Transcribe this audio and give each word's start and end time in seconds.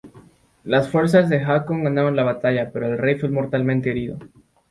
Las 0.63 0.89
fuerzas 0.89 1.29
de 1.29 1.43
Haakon 1.43 1.83
ganaron 1.83 2.15
la 2.15 2.23
batalla, 2.23 2.71
pero 2.73 2.87
el 2.87 2.97
rey 2.97 3.19
fue 3.19 3.29
mortalmente 3.29 3.91
herido. 3.91 4.17